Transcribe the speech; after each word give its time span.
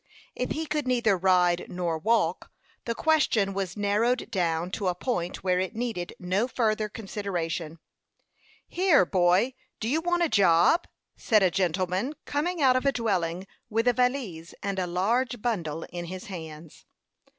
If 0.35 0.49
he 0.53 0.65
could 0.65 0.87
neither 0.87 1.15
ride 1.15 1.67
nor 1.69 1.95
walk, 1.99 2.51
the 2.85 2.95
question 2.95 3.53
was 3.53 3.77
narrowed 3.77 4.31
down 4.31 4.71
to 4.71 4.87
a 4.87 4.95
point 4.95 5.43
where 5.43 5.59
it 5.59 5.75
needed 5.75 6.15
no 6.17 6.47
further 6.47 6.89
consideration. 6.89 7.77
"Here, 8.67 9.05
boy, 9.05 9.53
do 9.79 9.87
you 9.87 10.01
want 10.01 10.23
a 10.23 10.27
job?" 10.27 10.87
said 11.17 11.43
a 11.43 11.51
gentleman, 11.51 12.15
coming 12.25 12.63
out 12.63 12.75
of 12.75 12.87
a 12.87 12.91
dwelling 12.91 13.45
with 13.69 13.87
a 13.87 13.93
valise 13.93 14.55
and 14.63 14.79
a 14.79 14.87
large 14.87 15.39
bundle 15.39 15.83
in 15.91 16.05
his 16.05 16.25
hands. 16.25 16.87